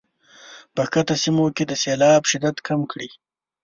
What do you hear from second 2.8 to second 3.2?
کړي.